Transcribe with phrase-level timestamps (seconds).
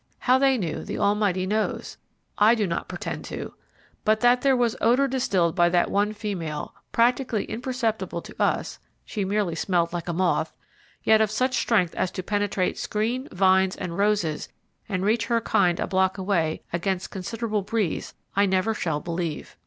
[0.21, 1.95] How they knew, the Almighty knows;
[2.35, 3.53] I do not pretend to;
[4.03, 9.23] but that there was odour distilled by that one female, practically imperceptible to us (she
[9.23, 10.55] merely smelled like a moth),
[11.03, 14.49] yet of such strength as to penetrate screen, vines, and roses
[14.89, 19.55] and reach her kind a block away, against considerable breeze, I never shall believe.